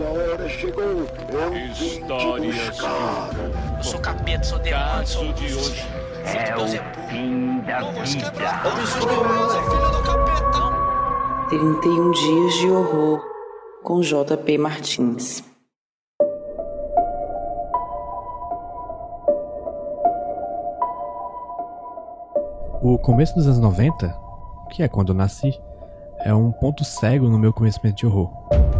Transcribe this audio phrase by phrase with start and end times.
[0.00, 0.82] Sua hora chegou.
[0.82, 1.50] Eu
[2.46, 3.28] buscar.
[3.76, 5.86] Eu sou capeta, sou demônio, sou de hoje.
[6.24, 6.66] É o
[7.10, 8.32] fim da vida.
[11.50, 13.22] 31 dias de horror
[13.84, 15.44] com JP Martins.
[22.80, 24.18] O começo dos anos 90,
[24.70, 25.52] que é quando eu nasci,
[26.20, 28.79] é um ponto cego no meu conhecimento de horror.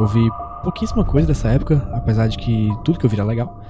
[0.00, 0.30] Eu vi
[0.62, 3.62] pouquíssima coisa dessa época, apesar de que tudo que eu vi era legal.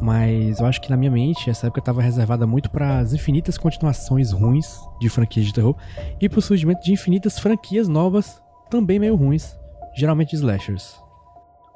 [0.00, 3.58] Mas eu acho que na minha mente essa época estava reservada muito para as infinitas
[3.58, 5.74] continuações ruins de franquias de terror
[6.20, 8.40] e para o surgimento de infinitas franquias novas,
[8.70, 9.58] também meio ruins,
[9.96, 10.96] geralmente slashers.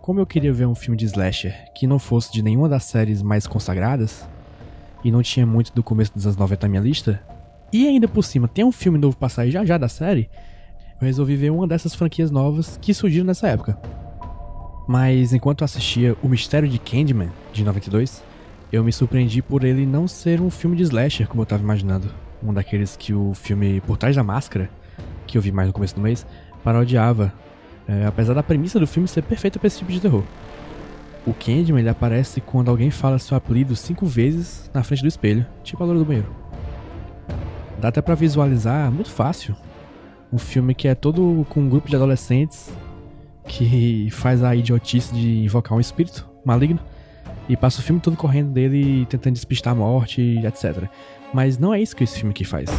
[0.00, 3.20] Como eu queria ver um filme de slasher que não fosse de nenhuma das séries
[3.20, 4.28] mais consagradas,
[5.02, 7.20] e não tinha muito do começo dos anos 90 na minha lista,
[7.72, 10.30] e ainda por cima tem um filme novo pra sair já já da série,
[11.02, 13.76] eu resolvi ver uma dessas franquias novas que surgiram nessa época.
[14.86, 18.22] Mas enquanto assistia O Mistério de Candyman, de 92,
[18.70, 22.08] eu me surpreendi por ele não ser um filme de slasher como eu tava imaginando.
[22.42, 24.70] Um daqueles que o filme Por Trás da Máscara,
[25.26, 26.24] que eu vi mais no começo do mês,
[26.62, 27.32] parodiava.
[27.86, 30.22] É, apesar da premissa do filme ser perfeita pra esse tipo de terror.
[31.26, 35.44] O Candyman ele aparece quando alguém fala seu apelido cinco vezes na frente do espelho,
[35.64, 36.32] tipo a loura do banheiro.
[37.80, 39.56] Dá até pra visualizar muito fácil.
[40.32, 42.72] Um filme que é todo com um grupo de adolescentes
[43.46, 46.80] que faz a idiotice de invocar um espírito maligno
[47.48, 50.88] e passa o filme todo correndo dele tentando despistar a morte, etc.
[51.34, 52.70] Mas não é isso que esse filme aqui faz.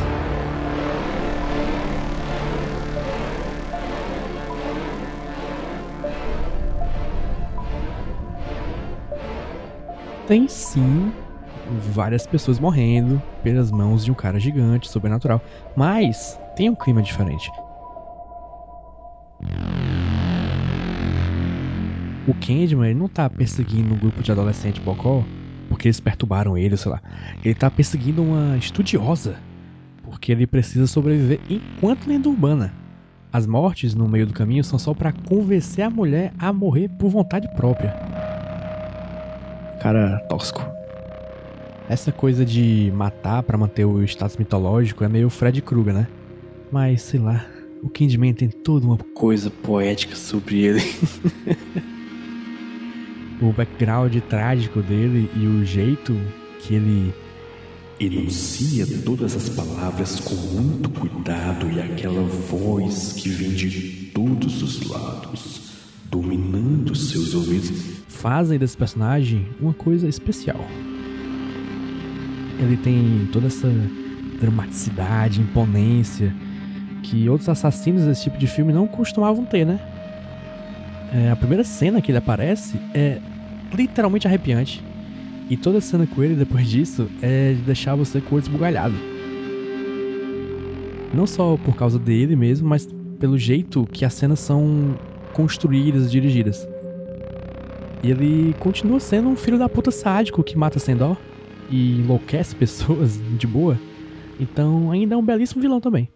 [10.28, 11.12] Tem sim
[11.92, 15.42] várias pessoas morrendo pelas mãos de um cara gigante, sobrenatural,
[15.76, 17.52] mas tem um clima diferente.
[22.28, 25.24] O Candyman ele não tá perseguindo um grupo de adolescente bocó
[25.68, 27.02] porque eles perturbaram ele, sei lá.
[27.44, 29.36] Ele tá perseguindo uma estudiosa
[30.04, 32.74] porque ele precisa sobreviver enquanto lenda urbana.
[33.32, 37.10] As mortes no meio do caminho são só para convencer a mulher a morrer por
[37.10, 37.92] vontade própria.
[39.82, 40.64] Cara tosco.
[41.90, 46.08] Essa coisa de matar para manter o status mitológico é meio Fred Krueger, né?
[46.74, 47.46] Mas sei lá,
[47.84, 50.82] o Candyman tem toda uma coisa poética sobre ele.
[53.40, 56.20] o background trágico dele e o jeito
[56.60, 57.14] que ele
[58.00, 64.90] Enuncia todas as palavras com muito cuidado e aquela voz que vem de todos os
[64.90, 65.74] lados,
[66.06, 68.02] dominando seus ouvidos.
[68.08, 70.66] fazem desse personagem uma coisa especial.
[72.60, 73.72] Ele tem toda essa
[74.42, 76.36] dramaticidade, imponência
[77.04, 79.80] que outros assassinos desse tipo de filme não costumavam ter, né?
[81.14, 83.20] É, a primeira cena que ele aparece é
[83.72, 84.84] literalmente arrepiante.
[85.50, 88.96] E toda cena com ele depois disso é de deixar você com o olho esbugalhado.
[91.14, 92.88] Não só por causa dele mesmo, mas
[93.20, 94.98] pelo jeito que as cenas são
[95.34, 96.68] construídas dirigidas.
[98.02, 101.16] E ele continua sendo um filho da puta sádico que mata sem dó
[101.70, 103.78] e enlouquece pessoas de boa.
[104.40, 106.10] Então ainda é um belíssimo vilão também.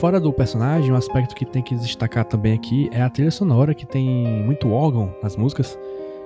[0.00, 3.74] Fora do personagem, um aspecto que tem que destacar também aqui é a trilha sonora,
[3.74, 5.78] que tem muito órgão nas músicas,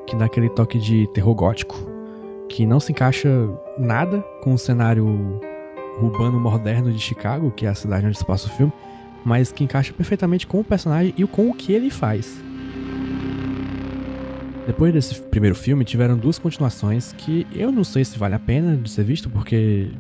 [0.07, 1.75] que dá aquele toque de terror gótico,
[2.49, 3.29] que não se encaixa
[3.77, 5.41] nada com o cenário
[6.01, 8.73] urbano moderno de Chicago, que é a cidade onde se passa o filme,
[9.25, 12.41] mas que encaixa perfeitamente com o personagem e com o que ele faz.
[14.69, 18.77] Depois desse primeiro filme, tiveram duas continuações que eu não sei se vale a pena
[18.77, 19.91] de ser visto, porque,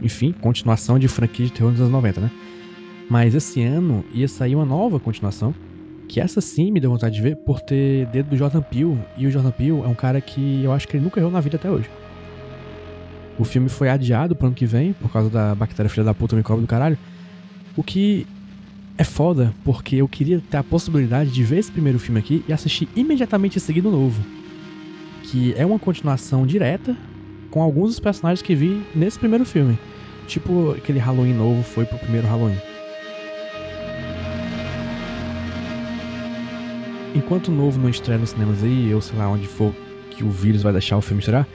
[0.00, 2.30] enfim, continuação de franquia de terror dos anos 90, né?
[3.08, 5.54] Mas esse ano ia sair uma nova continuação,
[6.06, 9.26] que essa sim me deu vontade de ver por ter dedo do Jordan Peele, e
[9.26, 11.56] o Jordan Peele é um cara que eu acho que ele nunca errou na vida
[11.56, 11.88] até hoje.
[13.38, 16.34] O filme foi adiado pro ano que vem, por causa da bactéria filha da puta
[16.34, 16.98] micróbio do caralho,
[17.76, 18.26] o que
[18.98, 22.52] é foda, porque eu queria ter a possibilidade de ver esse primeiro filme aqui e
[22.52, 24.20] assistir imediatamente em seguida o novo.
[25.22, 26.96] Que é uma continuação direta
[27.50, 29.78] com alguns dos personagens que vi nesse primeiro filme.
[30.26, 32.58] Tipo aquele Halloween novo foi pro primeiro Halloween.
[37.14, 39.74] Enquanto o novo não estreia nos cinemas aí, eu sei lá onde for
[40.10, 41.46] que o vírus vai deixar o filme estrear,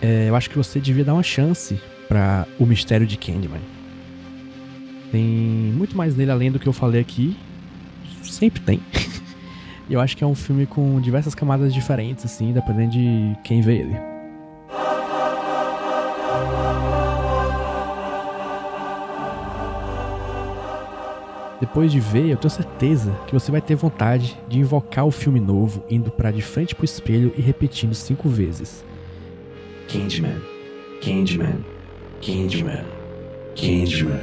[0.00, 3.60] é, eu acho que você devia dar uma chance para O Mistério de Candyman.
[5.10, 7.36] Tem muito mais nele além do que eu falei aqui.
[8.22, 8.80] Sempre tem.
[9.88, 13.76] eu acho que é um filme com diversas camadas diferentes, assim, dependendo de quem vê
[13.76, 14.11] ele.
[21.62, 25.38] Depois de ver, eu tenho certeza que você vai ter vontade de invocar o filme
[25.38, 28.84] novo, indo para de frente pro espelho e repetindo cinco vezes.
[29.86, 30.42] Candyman,
[31.00, 31.64] Candyman,
[32.20, 32.84] Candyman,
[33.54, 34.18] Candyman.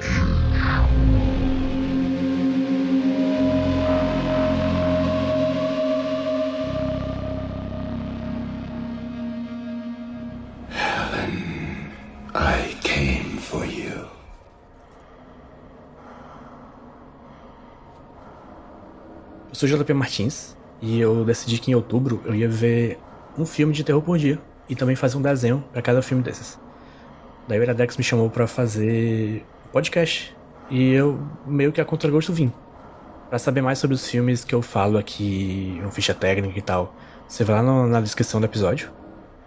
[0.00, 0.33] Helen,
[19.54, 22.98] Eu sou JP Martins e eu decidi que em outubro eu ia ver
[23.38, 24.36] um filme de terror por dia
[24.68, 26.58] e também fazer um desenho para cada filme desses.
[27.46, 30.36] Daí o Iradex me chamou para fazer um podcast
[30.68, 32.52] e eu meio que a contragosto vim.
[33.28, 36.92] Para saber mais sobre os filmes que eu falo aqui, uma ficha técnica e tal,
[37.28, 38.90] você vai lá no, na descrição do episódio.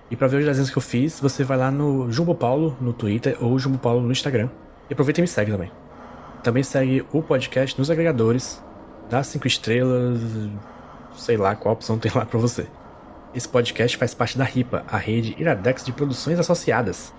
[0.09, 2.93] E para ver os desenhos que eu fiz, você vai lá no Jumbo Paulo no
[2.93, 4.47] Twitter ou Jumbo Paulo no Instagram.
[4.89, 5.69] E aproveita e me segue também.
[6.41, 8.63] Também segue o podcast nos agregadores,
[9.09, 10.19] dá cinco estrelas,
[11.15, 12.67] sei lá qual opção tem lá para você.
[13.33, 17.13] Esse podcast faz parte da RIPA, a rede Iradex de produções associadas,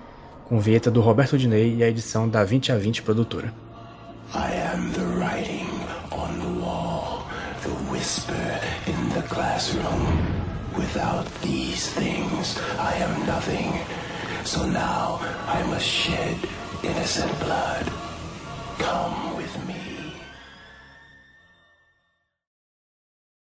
[0.48, 3.52] com vinheta do Roberto Dinei e a edição da 20 a 20 produtora.
[4.34, 5.68] I am the writing
[6.12, 7.22] on the wall,
[7.62, 8.34] the whisper
[8.86, 10.38] in the classroom.
[10.76, 13.72] Without these things, I am nothing.
[14.44, 16.36] So now I must shed
[16.82, 17.84] innocent blood.
[18.78, 19.67] Come with me.